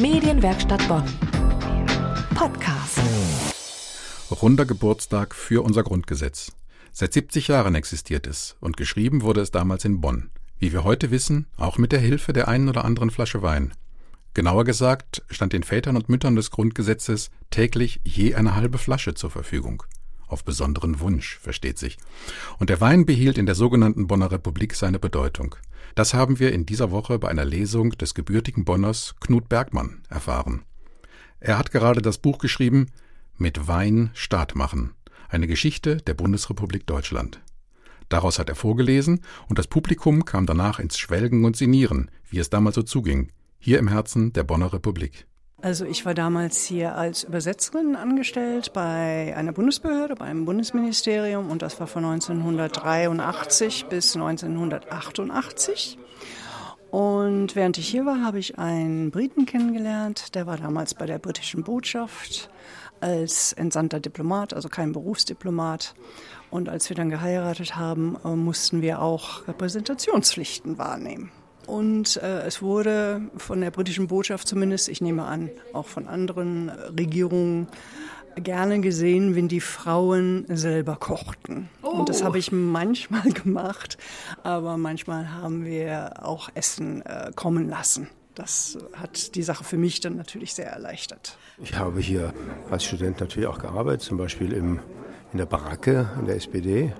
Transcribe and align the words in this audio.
Medienwerkstatt 0.00 0.86
Bonn. 0.86 1.02
Podcast. 2.32 3.00
Runder 4.30 4.64
Geburtstag 4.64 5.34
für 5.34 5.64
unser 5.64 5.82
Grundgesetz. 5.82 6.52
Seit 6.92 7.12
70 7.12 7.48
Jahren 7.48 7.74
existiert 7.74 8.28
es 8.28 8.56
und 8.60 8.76
geschrieben 8.76 9.22
wurde 9.22 9.40
es 9.40 9.50
damals 9.50 9.84
in 9.84 10.00
Bonn. 10.00 10.30
Wie 10.60 10.72
wir 10.72 10.84
heute 10.84 11.10
wissen, 11.10 11.48
auch 11.56 11.78
mit 11.78 11.90
der 11.90 11.98
Hilfe 11.98 12.32
der 12.32 12.46
einen 12.46 12.68
oder 12.68 12.84
anderen 12.84 13.10
Flasche 13.10 13.42
Wein. 13.42 13.74
Genauer 14.34 14.62
gesagt 14.62 15.24
stand 15.30 15.52
den 15.52 15.64
Vätern 15.64 15.96
und 15.96 16.08
Müttern 16.08 16.36
des 16.36 16.52
Grundgesetzes 16.52 17.30
täglich 17.50 18.00
je 18.04 18.36
eine 18.36 18.54
halbe 18.54 18.78
Flasche 18.78 19.14
zur 19.14 19.30
Verfügung. 19.32 19.82
Auf 20.28 20.44
besonderen 20.44 21.00
Wunsch, 21.00 21.38
versteht 21.38 21.78
sich. 21.78 21.96
Und 22.58 22.70
der 22.70 22.80
Wein 22.80 23.06
behielt 23.06 23.38
in 23.38 23.46
der 23.46 23.54
sogenannten 23.54 24.06
Bonner 24.06 24.30
Republik 24.30 24.74
seine 24.74 24.98
Bedeutung. 24.98 25.56
Das 25.94 26.14
haben 26.14 26.38
wir 26.38 26.52
in 26.52 26.66
dieser 26.66 26.90
Woche 26.90 27.18
bei 27.18 27.28
einer 27.28 27.44
Lesung 27.44 27.90
des 27.92 28.14
gebürtigen 28.14 28.64
Bonners 28.64 29.14
Knut 29.20 29.48
Bergmann 29.48 30.02
erfahren. 30.08 30.62
Er 31.40 31.58
hat 31.58 31.72
gerade 31.72 32.02
das 32.02 32.18
Buch 32.18 32.38
geschrieben 32.38 32.88
Mit 33.36 33.66
Wein 33.68 34.10
Staat 34.12 34.54
machen. 34.54 34.92
Eine 35.28 35.46
Geschichte 35.46 35.96
der 35.96 36.14
Bundesrepublik 36.14 36.86
Deutschland. 36.86 37.40
Daraus 38.08 38.38
hat 38.38 38.48
er 38.48 38.54
vorgelesen 38.54 39.20
und 39.48 39.58
das 39.58 39.66
Publikum 39.66 40.24
kam 40.24 40.46
danach 40.46 40.78
ins 40.78 40.98
Schwelgen 40.98 41.44
und 41.44 41.56
Sinieren, 41.56 42.10
wie 42.30 42.38
es 42.38 42.50
damals 42.50 42.74
so 42.74 42.82
zuging, 42.82 43.30
hier 43.58 43.78
im 43.78 43.88
Herzen 43.88 44.32
der 44.32 44.44
Bonner 44.44 44.72
Republik. 44.72 45.26
Also 45.60 45.84
ich 45.84 46.06
war 46.06 46.14
damals 46.14 46.64
hier 46.64 46.94
als 46.94 47.24
Übersetzerin 47.24 47.96
angestellt 47.96 48.72
bei 48.72 49.34
einer 49.36 49.50
Bundesbehörde, 49.50 50.14
bei 50.14 50.26
einem 50.26 50.44
Bundesministerium 50.44 51.50
und 51.50 51.62
das 51.62 51.80
war 51.80 51.88
von 51.88 52.04
1983 52.04 53.86
bis 53.86 54.14
1988. 54.14 55.98
Und 56.92 57.56
während 57.56 57.76
ich 57.76 57.88
hier 57.88 58.06
war, 58.06 58.22
habe 58.24 58.38
ich 58.38 58.58
einen 58.58 59.10
Briten 59.10 59.46
kennengelernt, 59.46 60.36
der 60.36 60.46
war 60.46 60.56
damals 60.56 60.94
bei 60.94 61.06
der 61.06 61.18
britischen 61.18 61.64
Botschaft 61.64 62.50
als 63.00 63.52
entsandter 63.52 63.98
Diplomat, 63.98 64.54
also 64.54 64.68
kein 64.68 64.92
Berufsdiplomat. 64.92 65.94
Und 66.50 66.68
als 66.68 66.88
wir 66.88 66.96
dann 66.96 67.10
geheiratet 67.10 67.76
haben, 67.76 68.16
äh, 68.24 68.28
mussten 68.28 68.80
wir 68.80 69.02
auch 69.02 69.46
Repräsentationspflichten 69.48 70.78
wahrnehmen. 70.78 71.30
Und 71.68 72.16
äh, 72.16 72.46
es 72.46 72.62
wurde 72.62 73.20
von 73.36 73.60
der 73.60 73.70
britischen 73.70 74.08
Botschaft 74.08 74.48
zumindest, 74.48 74.88
ich 74.88 75.02
nehme 75.02 75.24
an, 75.24 75.50
auch 75.74 75.86
von 75.86 76.08
anderen 76.08 76.70
Regierungen, 76.70 77.68
gerne 78.36 78.80
gesehen, 78.80 79.34
wenn 79.34 79.48
die 79.48 79.60
Frauen 79.60 80.46
selber 80.48 80.96
kochten. 80.96 81.68
Oh. 81.82 81.88
Und 81.88 82.08
das 82.08 82.22
oh. 82.22 82.24
habe 82.24 82.38
ich 82.38 82.52
manchmal 82.52 83.30
gemacht, 83.32 83.98
aber 84.42 84.78
manchmal 84.78 85.34
haben 85.34 85.66
wir 85.66 86.24
auch 86.24 86.48
Essen 86.54 87.02
äh, 87.02 87.32
kommen 87.34 87.68
lassen. 87.68 88.08
Das 88.34 88.78
hat 88.94 89.34
die 89.34 89.42
Sache 89.42 89.64
für 89.64 89.76
mich 89.76 90.00
dann 90.00 90.16
natürlich 90.16 90.54
sehr 90.54 90.70
erleichtert. 90.70 91.36
Ich 91.60 91.74
habe 91.74 92.00
hier 92.00 92.32
als 92.70 92.84
Student 92.84 93.20
natürlich 93.20 93.48
auch 93.48 93.58
gearbeitet, 93.58 94.02
zum 94.02 94.16
Beispiel 94.16 94.52
im, 94.52 94.78
in 95.32 95.38
der 95.38 95.46
Baracke 95.46 96.08
in 96.18 96.26
der 96.26 96.36
SPD. 96.36 96.94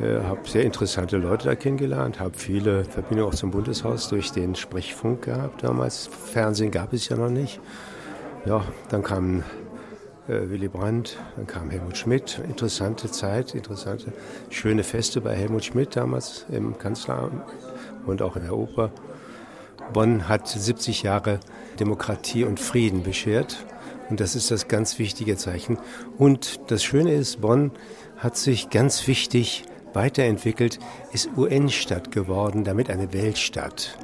Äh, 0.00 0.20
habe 0.24 0.40
sehr 0.46 0.64
interessante 0.64 1.16
Leute 1.16 1.46
da 1.48 1.54
kennengelernt, 1.54 2.20
habe 2.20 2.36
viele 2.36 2.84
Verbindungen 2.84 3.32
auch 3.32 3.34
zum 3.34 3.50
Bundeshaus 3.50 4.08
durch 4.08 4.30
den 4.30 4.54
Sprechfunk 4.54 5.22
gehabt 5.22 5.62
damals. 5.62 6.06
Fernsehen 6.06 6.70
gab 6.70 6.92
es 6.92 7.08
ja 7.08 7.16
noch 7.16 7.30
nicht. 7.30 7.60
Ja, 8.44 8.62
dann 8.90 9.02
kam 9.02 9.42
äh, 10.28 10.50
Willy 10.50 10.68
Brandt, 10.68 11.16
dann 11.36 11.46
kam 11.46 11.70
Helmut 11.70 11.96
Schmidt. 11.96 12.40
Interessante 12.46 13.10
Zeit, 13.10 13.54
interessante, 13.54 14.12
schöne 14.50 14.82
Feste 14.82 15.22
bei 15.22 15.34
Helmut 15.34 15.64
Schmidt 15.64 15.96
damals 15.96 16.44
im 16.50 16.78
Kanzleramt 16.78 17.42
und 18.04 18.20
auch 18.20 18.36
in 18.36 18.42
der 18.42 18.56
Oper. 18.56 18.90
Bonn 19.94 20.28
hat 20.28 20.46
70 20.46 21.04
Jahre 21.04 21.40
Demokratie 21.80 22.44
und 22.44 22.60
Frieden 22.60 23.02
beschert. 23.02 23.64
Und 24.10 24.20
das 24.20 24.36
ist 24.36 24.50
das 24.50 24.68
ganz 24.68 24.98
wichtige 24.98 25.36
Zeichen. 25.36 25.78
Und 26.18 26.70
das 26.70 26.84
Schöne 26.84 27.14
ist, 27.14 27.40
Bonn 27.40 27.72
hat 28.18 28.36
sich 28.36 28.70
ganz 28.70 29.06
wichtig 29.08 29.64
weiterentwickelt, 29.96 30.78
ist 31.12 31.30
UN-Stadt 31.36 32.12
geworden, 32.12 32.62
damit 32.62 32.88
eine 32.90 33.12
Weltstadt. 33.12 33.98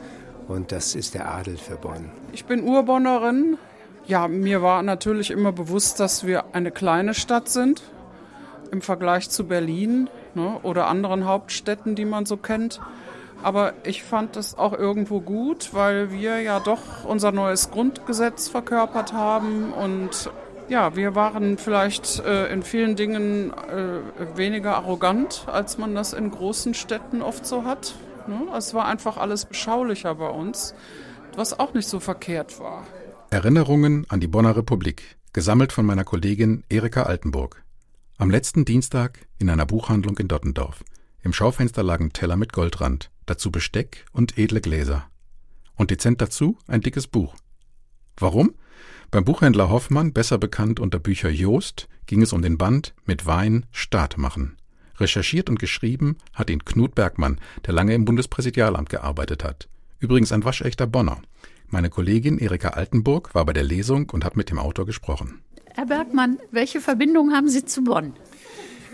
Und 0.48 0.72
das 0.72 0.96
ist 0.96 1.14
der 1.14 1.30
Adel 1.30 1.56
für 1.56 1.76
Bonn. 1.76 2.10
Ich 2.32 2.46
bin 2.46 2.64
Urbonnerin. 2.64 3.58
Ja, 4.06 4.26
mir 4.26 4.62
war 4.62 4.82
natürlich 4.82 5.30
immer 5.30 5.52
bewusst, 5.52 6.00
dass 6.00 6.26
wir 6.26 6.46
eine 6.52 6.72
kleine 6.72 7.14
Stadt 7.14 7.48
sind 7.48 7.82
im 8.72 8.80
Vergleich 8.80 9.30
zu 9.30 9.46
Berlin 9.46 10.08
ne, 10.34 10.58
oder 10.62 10.88
anderen 10.88 11.26
Hauptstädten, 11.26 11.94
die 11.94 12.06
man 12.06 12.26
so 12.26 12.36
kennt. 12.36 12.80
Aber 13.42 13.74
ich 13.84 14.02
fand 14.02 14.36
es 14.36 14.56
auch 14.56 14.72
irgendwo 14.72 15.20
gut, 15.20 15.74
weil 15.74 16.10
wir 16.10 16.40
ja 16.40 16.58
doch 16.58 17.04
unser 17.04 17.32
neues 17.32 17.70
Grundgesetz 17.70 18.48
verkörpert 18.48 19.12
haben 19.12 19.72
und 19.72 20.30
ja, 20.68 20.96
wir 20.96 21.14
waren 21.14 21.58
vielleicht 21.58 22.20
äh, 22.20 22.52
in 22.52 22.62
vielen 22.62 22.96
Dingen 22.96 23.52
äh, 23.52 24.36
weniger 24.36 24.76
arrogant, 24.76 25.44
als 25.46 25.78
man 25.78 25.94
das 25.94 26.12
in 26.12 26.30
großen 26.30 26.74
Städten 26.74 27.22
oft 27.22 27.46
so 27.46 27.64
hat. 27.64 27.94
Ne? 28.26 28.46
Es 28.56 28.74
war 28.74 28.86
einfach 28.86 29.16
alles 29.16 29.44
beschaulicher 29.44 30.14
bei 30.14 30.28
uns, 30.28 30.74
was 31.36 31.58
auch 31.58 31.74
nicht 31.74 31.88
so 31.88 32.00
verkehrt 32.00 32.60
war. 32.60 32.86
Erinnerungen 33.30 34.06
an 34.08 34.20
die 34.20 34.28
Bonner 34.28 34.56
Republik, 34.56 35.16
gesammelt 35.32 35.72
von 35.72 35.86
meiner 35.86 36.04
Kollegin 36.04 36.64
Erika 36.68 37.04
Altenburg. 37.04 37.62
Am 38.18 38.30
letzten 38.30 38.64
Dienstag 38.64 39.26
in 39.38 39.50
einer 39.50 39.66
Buchhandlung 39.66 40.18
in 40.18 40.28
Dottendorf. 40.28 40.84
Im 41.22 41.32
Schaufenster 41.32 41.82
lagen 41.82 42.12
Teller 42.12 42.36
mit 42.36 42.52
Goldrand, 42.52 43.10
dazu 43.26 43.50
Besteck 43.50 44.04
und 44.12 44.38
edle 44.38 44.60
Gläser. 44.60 45.06
Und 45.76 45.90
dezent 45.90 46.20
dazu 46.20 46.58
ein 46.66 46.80
dickes 46.80 47.06
Buch. 47.06 47.34
Warum? 48.16 48.54
Beim 49.10 49.24
Buchhändler 49.24 49.68
Hoffmann, 49.68 50.12
besser 50.12 50.38
bekannt 50.38 50.80
unter 50.80 50.98
Bücher 50.98 51.28
Joost, 51.28 51.88
ging 52.06 52.22
es 52.22 52.32
um 52.32 52.42
den 52.42 52.58
Band 52.58 52.94
Mit 53.04 53.26
Wein 53.26 53.66
Staat 53.70 54.16
machen. 54.16 54.56
Recherchiert 54.98 55.50
und 55.50 55.58
geschrieben 55.58 56.16
hat 56.32 56.50
ihn 56.50 56.64
Knut 56.64 56.94
Bergmann, 56.94 57.40
der 57.66 57.74
lange 57.74 57.94
im 57.94 58.04
Bundespräsidialamt 58.04 58.88
gearbeitet 58.88 59.44
hat. 59.44 59.68
Übrigens 59.98 60.32
ein 60.32 60.44
waschechter 60.44 60.86
Bonner. 60.86 61.20
Meine 61.68 61.90
Kollegin 61.90 62.38
Erika 62.38 62.70
Altenburg 62.70 63.34
war 63.34 63.44
bei 63.46 63.52
der 63.52 63.64
Lesung 63.64 64.10
und 64.10 64.24
hat 64.24 64.36
mit 64.36 64.50
dem 64.50 64.58
Autor 64.58 64.86
gesprochen. 64.86 65.40
Herr 65.74 65.86
Bergmann, 65.86 66.38
welche 66.50 66.80
Verbindung 66.80 67.32
haben 67.32 67.48
Sie 67.48 67.64
zu 67.64 67.82
Bonn? 67.84 68.14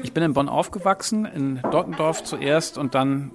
Ich 0.02 0.12
bin 0.12 0.22
in 0.22 0.32
Bonn 0.32 0.48
aufgewachsen, 0.48 1.24
in 1.24 1.60
Dottendorf 1.72 2.22
zuerst 2.22 2.78
und 2.78 2.94
dann 2.94 3.32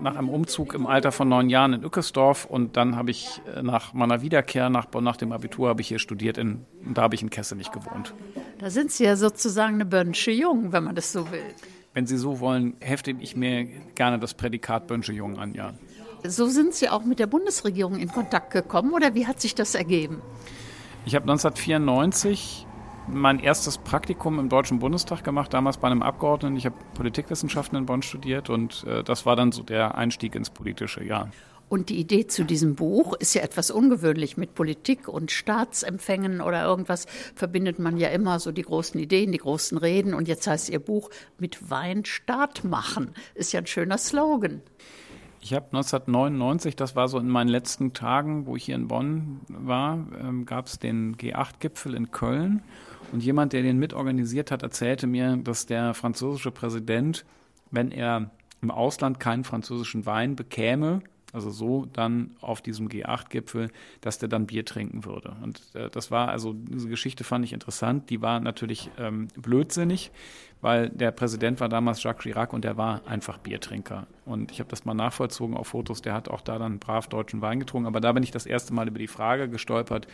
nach 0.00 0.16
einem 0.16 0.28
Umzug 0.28 0.74
im 0.74 0.86
Alter 0.86 1.12
von 1.12 1.28
neun 1.28 1.50
Jahren 1.50 1.72
in 1.72 1.82
Ückesdorf 1.82 2.44
und 2.44 2.76
dann 2.76 2.96
habe 2.96 3.10
ich 3.10 3.40
äh, 3.54 3.62
nach 3.62 3.92
meiner 3.92 4.22
Wiederkehr 4.22 4.70
nach 4.70 4.86
Bonn, 4.86 5.04
nach 5.04 5.16
dem 5.16 5.32
Abitur, 5.32 5.68
habe 5.68 5.80
ich 5.80 5.88
hier 5.88 5.98
studiert 5.98 6.38
in, 6.38 6.64
und 6.84 6.96
da 6.98 7.02
habe 7.02 7.14
ich 7.14 7.22
in 7.22 7.30
Kesselich 7.30 7.70
gewohnt. 7.72 8.14
Da 8.58 8.70
sind 8.70 8.92
Sie 8.92 9.04
ja 9.04 9.16
sozusagen 9.16 9.74
eine 9.74 9.84
Bönsche 9.84 10.30
Jung, 10.30 10.72
wenn 10.72 10.84
man 10.84 10.94
das 10.94 11.12
so 11.12 11.30
will. 11.30 11.42
Wenn 11.92 12.06
Sie 12.06 12.16
so 12.16 12.40
wollen, 12.40 12.74
hefte 12.80 13.12
ich 13.20 13.36
mir 13.36 13.64
gerne 13.94 14.18
das 14.18 14.34
Prädikat 14.34 14.86
Bönsche 14.86 15.12
Jung 15.12 15.38
an, 15.38 15.54
ja. 15.54 15.74
So 16.26 16.46
sind 16.46 16.74
Sie 16.74 16.88
auch 16.88 17.04
mit 17.04 17.18
der 17.18 17.26
Bundesregierung 17.26 17.96
in 17.96 18.08
Kontakt 18.08 18.50
gekommen 18.50 18.92
oder 18.92 19.14
wie 19.14 19.26
hat 19.26 19.40
sich 19.40 19.54
das 19.54 19.74
ergeben? 19.74 20.22
Ich 21.04 21.14
habe 21.14 21.24
1994 21.24 22.66
mein 23.08 23.38
erstes 23.38 23.78
Praktikum 23.78 24.38
im 24.38 24.48
Deutschen 24.48 24.78
Bundestag 24.78 25.24
gemacht, 25.24 25.52
damals 25.52 25.76
bei 25.76 25.88
einem 25.88 26.02
Abgeordneten. 26.02 26.56
Ich 26.56 26.66
habe 26.66 26.76
Politikwissenschaften 26.94 27.78
in 27.78 27.86
Bonn 27.86 28.02
studiert 28.02 28.50
und 28.50 28.84
äh, 28.84 29.02
das 29.02 29.26
war 29.26 29.36
dann 29.36 29.52
so 29.52 29.62
der 29.62 29.96
Einstieg 29.96 30.34
ins 30.34 30.50
politische 30.50 31.04
Jahr. 31.04 31.30
Und 31.68 31.88
die 31.88 31.98
Idee 31.98 32.26
zu 32.26 32.44
diesem 32.44 32.74
Buch 32.74 33.14
ist 33.14 33.34
ja 33.34 33.42
etwas 33.42 33.70
ungewöhnlich. 33.70 34.36
Mit 34.36 34.54
Politik 34.54 35.08
und 35.08 35.30
Staatsempfängen 35.30 36.40
oder 36.40 36.62
irgendwas 36.62 37.06
verbindet 37.34 37.78
man 37.78 37.96
ja 37.96 38.08
immer 38.08 38.38
so 38.38 38.52
die 38.52 38.62
großen 38.62 39.00
Ideen, 39.00 39.32
die 39.32 39.38
großen 39.38 39.78
Reden. 39.78 40.14
Und 40.14 40.28
jetzt 40.28 40.46
heißt 40.46 40.68
Ihr 40.68 40.78
Buch 40.78 41.10
mit 41.38 41.70
Wein 41.70 42.04
Staat 42.04 42.64
machen. 42.64 43.14
Ist 43.34 43.52
ja 43.52 43.60
ein 43.60 43.66
schöner 43.66 43.98
Slogan. 43.98 44.60
Ich 45.44 45.52
habe 45.52 45.66
1999, 45.66 46.74
das 46.74 46.96
war 46.96 47.06
so 47.06 47.18
in 47.18 47.28
meinen 47.28 47.48
letzten 47.48 47.92
Tagen, 47.92 48.46
wo 48.46 48.56
ich 48.56 48.64
hier 48.64 48.76
in 48.76 48.88
Bonn 48.88 49.42
war, 49.48 49.98
ähm, 50.18 50.46
gab 50.46 50.68
es 50.68 50.78
den 50.78 51.18
G8-Gipfel 51.18 51.94
in 51.94 52.10
Köln. 52.10 52.62
Und 53.12 53.22
jemand, 53.22 53.52
der 53.52 53.60
den 53.60 53.78
mitorganisiert 53.78 54.50
hat, 54.50 54.62
erzählte 54.62 55.06
mir, 55.06 55.36
dass 55.36 55.66
der 55.66 55.92
französische 55.92 56.50
Präsident, 56.50 57.26
wenn 57.70 57.90
er 57.90 58.30
im 58.62 58.70
Ausland 58.70 59.20
keinen 59.20 59.44
französischen 59.44 60.06
Wein 60.06 60.34
bekäme, 60.34 61.02
also 61.34 61.50
so 61.50 61.86
dann 61.92 62.30
auf 62.40 62.62
diesem 62.62 62.88
G8-Gipfel, 62.88 63.70
dass 64.00 64.18
der 64.18 64.28
dann 64.28 64.46
Bier 64.46 64.64
trinken 64.64 65.04
würde. 65.04 65.34
Und 65.42 65.60
äh, 65.74 65.90
das 65.90 66.10
war, 66.10 66.28
also 66.28 66.52
diese 66.54 66.88
Geschichte 66.88 67.24
fand 67.24 67.44
ich 67.44 67.52
interessant. 67.52 68.08
Die 68.08 68.22
war 68.22 68.38
natürlich 68.40 68.90
ähm, 68.98 69.28
blödsinnig, 69.36 70.12
weil 70.60 70.88
der 70.90 71.10
Präsident 71.10 71.60
war 71.60 71.68
damals 71.68 72.02
Jacques 72.02 72.22
Chirac 72.22 72.52
und 72.52 72.64
der 72.64 72.76
war 72.76 73.06
einfach 73.06 73.38
Biertrinker. 73.38 74.06
Und 74.24 74.52
ich 74.52 74.60
habe 74.60 74.70
das 74.70 74.84
mal 74.84 74.94
nachvollzogen 74.94 75.56
auf 75.56 75.68
Fotos. 75.68 76.02
Der 76.02 76.14
hat 76.14 76.28
auch 76.28 76.40
da 76.40 76.58
dann 76.58 76.78
brav 76.78 77.08
deutschen 77.08 77.42
Wein 77.42 77.58
getrunken. 77.58 77.88
Aber 77.88 78.00
da 78.00 78.12
bin 78.12 78.22
ich 78.22 78.30
das 78.30 78.46
erste 78.46 78.72
Mal 78.72 78.86
über 78.86 79.00
die 79.00 79.08
Frage 79.08 79.48
gestolpert, 79.48 80.06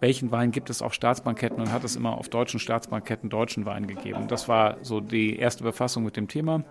welchen 0.00 0.30
Wein 0.30 0.50
gibt 0.50 0.68
es 0.68 0.82
auf 0.82 0.92
Staatsbanketten 0.92 1.58
und 1.58 1.72
hat 1.72 1.84
es 1.84 1.96
immer 1.96 2.18
auf 2.18 2.28
deutschen 2.28 2.60
Staatsbanketten 2.60 3.30
deutschen 3.30 3.64
Wein 3.64 3.86
gegeben. 3.86 4.28
Das 4.28 4.48
war 4.48 4.76
so 4.82 5.00
die 5.00 5.36
erste 5.36 5.64
Befassung 5.64 6.04
mit 6.04 6.18
dem 6.18 6.28
Thema. 6.28 6.64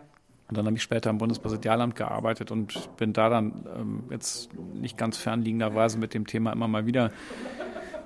Und 0.54 0.58
dann 0.58 0.68
habe 0.68 0.76
ich 0.76 0.84
später 0.84 1.10
im 1.10 1.18
Bundespräsidialamt 1.18 1.96
gearbeitet 1.96 2.52
und 2.52 2.96
bin 2.96 3.12
da 3.12 3.28
dann 3.28 3.66
ähm, 3.76 4.04
jetzt 4.12 4.50
nicht 4.76 5.00
ganz 5.00 5.18
fernliegenderweise 5.18 5.98
mit 5.98 6.14
dem 6.14 6.28
Thema 6.28 6.54
immer 6.54 6.68
mal 6.68 6.86
wieder 6.86 7.12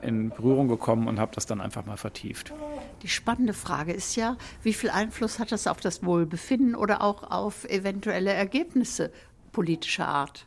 in 0.02 0.30
Berührung 0.30 0.70
gekommen 0.70 1.10
und 1.10 1.20
habe 1.20 1.36
das 1.36 1.46
dann 1.46 1.60
einfach 1.60 1.86
mal 1.86 1.98
vertieft. 1.98 2.54
Die 3.02 3.10
spannende 3.10 3.52
Frage 3.52 3.92
ist 3.92 4.16
ja, 4.16 4.38
wie 4.64 4.72
viel 4.72 4.90
Einfluss 4.90 5.40
hat 5.40 5.52
das 5.52 5.68
auf 5.68 5.82
das 5.82 6.06
Wohlbefinden 6.06 6.74
oder 6.74 7.02
auch 7.02 7.30
auf 7.30 7.66
eventuelle 7.66 8.32
Ergebnisse 8.32 9.12
politischer 9.52 10.08
Art? 10.08 10.46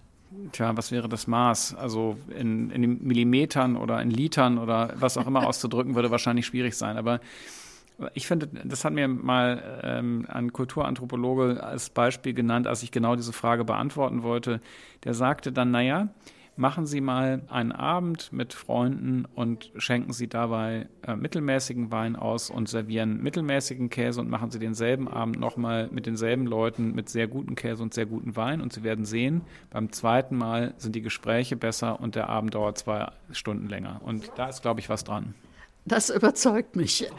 Tja, 0.52 0.74
was 0.74 0.90
wäre 0.90 1.10
das 1.10 1.26
Maß? 1.26 1.74
Also 1.74 2.16
in, 2.34 2.70
in 2.70 3.04
Millimetern 3.04 3.76
oder 3.76 4.00
in 4.00 4.10
Litern 4.10 4.56
oder 4.56 4.94
was 4.94 5.18
auch 5.18 5.26
immer 5.26 5.46
auszudrücken, 5.46 5.96
würde 5.96 6.10
wahrscheinlich 6.10 6.46
schwierig 6.46 6.74
sein. 6.74 6.96
Aber 6.96 7.20
ich 8.14 8.26
finde, 8.26 8.48
das 8.64 8.84
hat 8.84 8.92
mir 8.92 9.08
mal 9.08 9.80
ähm, 9.82 10.26
ein 10.28 10.52
Kulturanthropologe 10.52 11.62
als 11.62 11.90
Beispiel 11.90 12.34
genannt, 12.34 12.66
als 12.66 12.82
ich 12.82 12.90
genau 12.90 13.16
diese 13.16 13.32
Frage 13.32 13.64
beantworten 13.64 14.22
wollte. 14.22 14.60
Der 15.04 15.14
sagte 15.14 15.52
dann, 15.52 15.70
naja, 15.70 16.08
machen 16.60 16.86
Sie 16.86 17.00
mal 17.00 17.42
einen 17.48 17.72
Abend 17.72 18.32
mit 18.32 18.52
Freunden 18.52 19.24
und 19.34 19.72
schenken 19.76 20.12
Sie 20.12 20.28
dabei 20.28 20.88
äh, 21.06 21.16
mittelmäßigen 21.16 21.90
Wein 21.90 22.16
aus 22.16 22.50
und 22.50 22.68
servieren 22.68 23.22
mittelmäßigen 23.22 23.88
Käse 23.88 24.20
und 24.20 24.28
machen 24.28 24.50
Sie 24.50 24.58
denselben 24.58 25.08
Abend 25.08 25.40
nochmal 25.40 25.88
mit 25.90 26.06
denselben 26.06 26.46
Leuten 26.46 26.94
mit 26.94 27.08
sehr 27.08 27.28
guten 27.28 27.54
Käse 27.54 27.82
und 27.82 27.94
sehr 27.94 28.06
guten 28.06 28.36
Wein 28.36 28.60
und 28.60 28.72
Sie 28.72 28.82
werden 28.82 29.06
sehen, 29.06 29.40
beim 29.70 29.90
zweiten 29.90 30.36
Mal 30.36 30.74
sind 30.76 30.94
die 30.94 31.02
Gespräche 31.02 31.56
besser 31.56 31.98
und 31.98 32.14
der 32.14 32.28
Abend 32.28 32.54
dauert 32.54 32.76
zwei 32.76 33.10
Stunden 33.32 33.68
länger. 33.68 34.00
Und 34.04 34.30
da 34.36 34.48
ist, 34.48 34.60
glaube 34.60 34.80
ich, 34.80 34.88
was 34.88 35.04
dran. 35.04 35.34
Das 35.86 36.10
überzeugt 36.10 36.76
mich. 36.76 37.10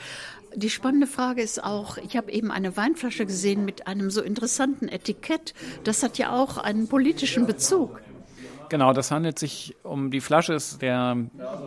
Die 0.56 0.70
spannende 0.70 1.08
Frage 1.08 1.42
ist 1.42 1.64
auch, 1.64 1.98
ich 1.98 2.18
habe 2.18 2.32
eben 2.32 2.52
eine 2.52 2.76
Weinflasche 2.76 3.26
gesehen 3.26 3.64
mit 3.64 3.88
einem 3.88 4.12
so 4.12 4.22
interessanten 4.22 4.88
Etikett. 4.90 5.54
Das 5.84 6.04
hat 6.04 6.18
ja 6.18 6.32
auch 6.32 6.58
einen 6.58 6.88
politischen 6.88 7.46
Bezug. 7.46 8.02
Genau, 8.70 8.94
das 8.94 9.12
handelt 9.12 9.38
sich 9.38 9.76
um 9.84 10.12
die 10.12 10.22
Flasche 10.22 10.54
ist 10.54 10.82
der 10.82 11.18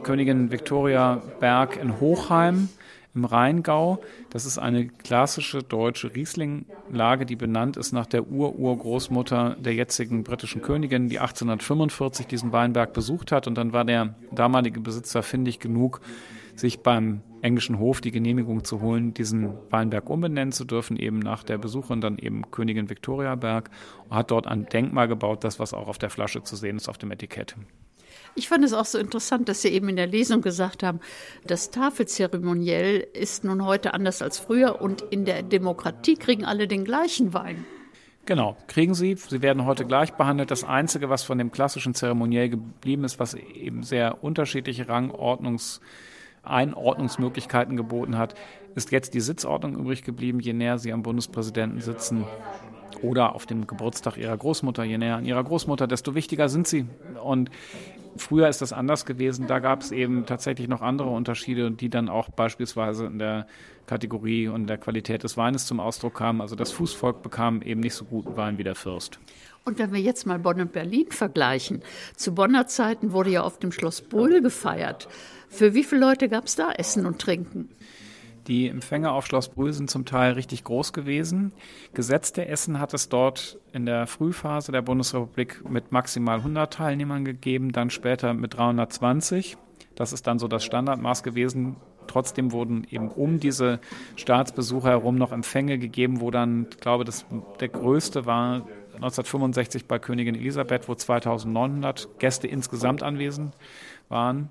Königin 0.05 0.51
Victoria 0.51 1.23
Berg 1.39 1.77
in 1.77 2.01
Hochheim 2.01 2.69
im 3.15 3.25
Rheingau. 3.25 4.01
Das 4.31 4.47
ist 4.47 4.59
eine 4.59 4.89
klassische 4.89 5.63
deutsche 5.63 6.15
Riesling-Lage, 6.15 7.27
die 7.27 7.37
benannt 7.37 7.77
ist 7.77 7.93
nach 7.93 8.07
der 8.07 8.27
Ur-Urgroßmutter 8.27 9.57
der 9.59 9.75
jetzigen 9.75 10.25
britischen 10.25 10.63
Königin, 10.63 11.09
die 11.09 11.21
1845 11.21 12.27
diesen 12.27 12.53
Weinberg 12.53 12.93
besucht 12.93 13.33
hat. 13.33 13.47
Und 13.47 13.57
dann 13.57 13.73
war 13.73 13.85
der 13.85 14.15
damalige 14.33 14.81
Besitzer 14.81 15.23
findig 15.23 15.61
genug, 15.61 16.01
sich 16.57 16.81
beim 16.81 17.21
englischen 17.45 17.79
Hof 17.79 18.01
die 18.01 18.11
Genehmigung 18.11 18.65
zu 18.65 18.81
holen, 18.81 19.13
diesen 19.13 19.53
Weinberg 19.71 20.09
umbenennen 20.09 20.53
zu 20.53 20.65
dürfen, 20.65 20.97
eben 20.97 21.19
nach 21.19 21.43
der 21.43 21.59
Besucherin 21.59 22.01
dann 22.01 22.19
eben 22.19 22.51
Königin 22.51 22.89
Victoria 22.89 23.35
Berg 23.35 23.71
und 24.09 24.17
hat 24.17 24.31
dort 24.31 24.47
ein 24.47 24.67
Denkmal 24.67 25.09
gebaut, 25.09 25.45
das 25.45 25.59
was 25.59 25.75
auch 25.75 25.87
auf 25.87 25.99
der 25.99 26.11
Flasche 26.11 26.43
zu 26.43 26.57
sehen 26.57 26.77
ist, 26.77 26.89
auf 26.89 26.99
dem 26.99 27.11
Etikett. 27.11 27.55
Ich 28.35 28.49
fand 28.49 28.65
es 28.65 28.73
auch 28.73 28.87
so 28.87 28.99
interessant, 28.99 29.49
dass 29.49 29.63
Sie 29.63 29.69
eben 29.69 29.89
in 29.89 29.97
der 29.97 30.07
Lesung 30.07 30.41
gesagt 30.41 30.83
haben, 30.83 31.01
das 31.47 31.71
Tafelzeremoniell 31.71 33.07
ist 33.13 33.45
nun 33.45 33.65
heute 33.65 33.95
anders 33.95 34.23
als 34.23 34.39
früher 34.39 34.81
und 34.81 35.03
in 35.03 35.25
der 35.25 35.43
Demokratie 35.43 36.15
kriegen 36.15 36.45
alle 36.45 36.67
den 36.67 36.85
gleichen 36.85 37.35
Wein. 37.35 37.65
Genau, 38.27 38.57
kriegen 38.69 38.95
sie. 38.95 39.17
Sie 39.17 39.43
werden 39.43 39.67
heute 39.67 39.85
gleich 39.85 40.15
behandelt. 40.15 40.51
Das 40.51 40.65
Einzige, 40.65 41.11
was 41.11 41.25
von 41.25 41.37
dem 41.37 41.53
klassischen 41.53 41.93
Zeremoniell 41.93 42.49
geblieben 42.49 43.05
ist, 43.05 43.19
was 43.19 43.35
eben 43.35 43.83
sehr 43.83 44.25
unterschiedliche 44.25 44.85
Rangordnungs- 44.85 45.81
Einordnungsmöglichkeiten 46.45 47.77
geboten 47.77 48.19
hat, 48.19 48.35
ist 48.75 48.93
jetzt 48.93 49.15
die 49.15 49.21
Sitzordnung 49.21 49.77
übrig 49.77 50.03
geblieben. 50.03 50.41
Je 50.41 50.53
näher 50.53 50.79
sie 50.79 50.93
am 50.93 51.03
Bundespräsidenten 51.03 51.81
sitzen 51.81 52.25
oder 53.03 53.35
auf 53.35 53.47
dem 53.47 53.67
Geburtstag 53.67 54.17
ihrer 54.17 54.37
Großmutter, 54.37 54.85
je 54.85 54.99
näher 54.99 55.17
an 55.17 55.25
ihrer 55.25 55.45
Großmutter, 55.45 55.87
desto 55.87 56.15
wichtiger 56.15 56.49
sind 56.49 56.67
sie. 56.67 56.87
Und 57.23 57.51
früher 58.17 58.49
ist 58.49 58.63
das 58.63 58.73
anders 58.73 59.05
gewesen. 59.05 59.47
Da 59.47 59.59
gab 59.59 59.83
es 59.83 59.93
eben 59.93 60.27
tatsächlich 60.27 60.69
noch 60.69 60.83
andere 60.83 61.11
Unterschiede, 61.11 61.71
die 61.71 61.89
dann 61.89 62.09
auch 62.09 62.31
beispielsweise 62.31 63.07
in 63.07 63.19
der 63.19 63.47
Kategorie 63.87 64.49
und 64.49 64.67
der 64.67 64.79
Qualität 64.79 65.23
des 65.25 65.37
Weines 65.37 65.67
zum 65.67 65.81
Ausdruck 65.81 66.15
kamen. 66.15 66.41
Also 66.41 66.57
das 66.57 66.73
Fußvolk 66.73 67.23
bekam 67.23 67.63
eben 67.63 67.81
nicht 67.81 67.95
so 67.95 68.05
guten 68.05 68.37
Wein 68.37 68.59
wie 68.59 68.65
der 68.65 68.75
Fürst. 68.75 69.19
Und 69.67 69.79
wenn 69.79 69.95
wir 69.95 70.01
jetzt 70.01 70.27
mal 70.27 70.39
Bonn 70.39 70.61
und 70.61 70.73
Berlin 70.73 71.07
vergleichen, 71.11 71.83
zu 72.17 72.35
Bonner 72.35 72.67
Zeiten 72.67 73.13
wurde 73.13 73.31
ja 73.31 73.43
auf 73.43 73.59
dem 73.59 73.73
Schloss 73.73 74.03
Brühl 74.03 74.43
gefeiert. 74.43 75.09
Für 75.49 75.73
wie 75.73 75.85
viele 75.85 76.03
Leute 76.03 76.29
gab 76.29 76.45
es 76.45 76.57
da 76.57 76.71
Essen 76.73 77.07
und 77.07 77.19
Trinken? 77.19 77.71
Die 78.47 78.69
Empfänge 78.69 79.11
auf 79.11 79.25
Schloss 79.25 79.49
Brühl 79.49 79.73
sind 79.73 79.89
zum 79.89 80.05
Teil 80.05 80.35
richtig 80.35 80.65
groß 80.65 80.93
gewesen. 80.93 81.53
Gesetzte 81.95 82.47
Essen 82.47 82.79
hat 82.79 82.93
es 82.93 83.09
dort 83.09 83.59
in 83.73 83.87
der 83.87 84.07
Frühphase 84.07 84.71
der 84.71 84.83
Bundesrepublik 84.83 85.67
mit 85.67 85.93
maximal 85.93 86.39
100 86.39 86.71
Teilnehmern 86.71 87.25
gegeben, 87.25 87.73
dann 87.73 87.89
später 87.89 88.35
mit 88.35 88.59
320. 88.59 89.57
Das 89.95 90.13
ist 90.13 90.27
dann 90.27 90.39
so 90.39 90.47
das 90.47 90.63
Standardmaß 90.63 91.23
gewesen. 91.23 91.77
Trotzdem 92.07 92.53
wurden 92.53 92.87
eben 92.91 93.09
um 93.09 93.41
diese 93.41 93.81
Staatsbesucher 94.17 94.91
herum 94.91 95.17
noch 95.17 95.33
Empfänge 95.33 95.79
gegeben, 95.79 96.21
wo 96.21 96.31
dann, 96.31 96.67
ich 96.71 96.81
glaube, 96.81 97.05
das, 97.05 97.25
der 97.61 97.69
größte 97.69 98.27
war 98.27 98.67
1965 98.95 99.87
bei 99.87 99.99
Königin 99.99 100.35
Elisabeth, 100.35 100.89
wo 100.89 100.95
2900 100.95 102.19
Gäste 102.19 102.47
insgesamt 102.47 103.03
anwesend 103.03 103.55
waren. 104.09 104.51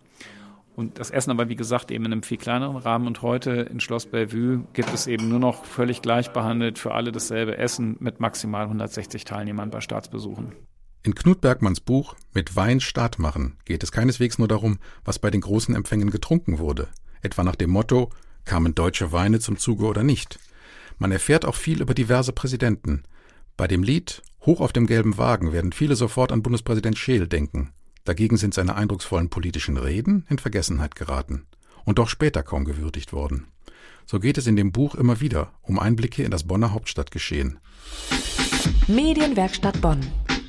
Und 0.75 0.97
das 0.97 1.11
Essen 1.11 1.31
aber, 1.31 1.49
wie 1.49 1.55
gesagt, 1.55 1.91
eben 1.91 2.05
in 2.05 2.13
einem 2.13 2.23
viel 2.23 2.37
kleineren 2.37 2.77
Rahmen. 2.77 3.05
Und 3.05 3.21
heute 3.21 3.51
in 3.51 3.79
Schloss 3.79 4.07
Bellevue 4.07 4.63
gibt 4.73 4.93
es 4.93 5.05
eben 5.05 5.29
nur 5.29 5.39
noch 5.39 5.65
völlig 5.65 6.01
gleich 6.01 6.31
behandelt 6.31 6.79
für 6.79 6.93
alle 6.93 7.11
dasselbe 7.11 7.57
Essen 7.57 7.97
mit 7.99 8.19
maximal 8.19 8.63
160 8.63 9.23
Teilnehmern 9.23 9.69
bei 9.69 9.81
Staatsbesuchen. 9.81 10.53
In 11.03 11.15
Knut 11.15 11.41
Bergmanns 11.41 11.81
Buch 11.81 12.15
Mit 12.33 12.55
Wein 12.55 12.79
Staat 12.79 13.19
machen 13.19 13.57
geht 13.65 13.83
es 13.83 13.91
keineswegs 13.91 14.39
nur 14.39 14.47
darum, 14.47 14.79
was 15.03 15.19
bei 15.19 15.29
den 15.29 15.41
großen 15.41 15.75
Empfängen 15.75 16.09
getrunken 16.09 16.59
wurde, 16.59 16.87
etwa 17.21 17.43
nach 17.43 17.57
dem 17.57 17.69
Motto 17.69 18.09
kamen 18.45 18.73
deutsche 18.73 19.11
Weine 19.11 19.39
zum 19.39 19.57
Zuge 19.57 19.85
oder 19.85 20.03
nicht. 20.03 20.39
Man 20.97 21.11
erfährt 21.11 21.45
auch 21.45 21.55
viel 21.55 21.81
über 21.81 21.93
diverse 21.93 22.33
Präsidenten. 22.33 23.03
Bei 23.57 23.67
dem 23.67 23.83
Lied 23.83 24.21
Hoch 24.45 24.59
auf 24.59 24.73
dem 24.73 24.87
gelben 24.87 25.17
Wagen 25.17 25.53
werden 25.53 25.71
viele 25.71 25.95
sofort 25.95 26.31
an 26.31 26.43
Bundespräsident 26.43 26.97
Scheel 26.97 27.27
denken. 27.27 27.71
Dagegen 28.03 28.37
sind 28.37 28.53
seine 28.53 28.75
eindrucksvollen 28.75 29.29
politischen 29.29 29.77
Reden 29.77 30.25
in 30.29 30.37
Vergessenheit 30.37 30.95
geraten 30.95 31.45
und 31.85 31.99
doch 31.99 32.09
später 32.09 32.43
kaum 32.43 32.65
gewürdigt 32.65 33.13
worden. 33.13 33.47
So 34.05 34.19
geht 34.19 34.37
es 34.37 34.47
in 34.47 34.57
dem 34.57 34.73
Buch 34.73 34.95
immer 34.95 35.21
wieder 35.21 35.53
um 35.61 35.79
Einblicke 35.79 36.23
in 36.23 36.31
das 36.31 36.43
Bonner 36.43 36.73
Hauptstadtgeschehen. 36.73 37.59
Medienwerkstatt 38.87 39.79
Bonn. 39.79 40.01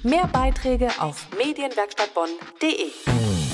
Mehr 0.03 0.27
Beiträge 0.27 0.91
auf 0.99 1.29
medienwerkstattbonn.de. 1.39 3.54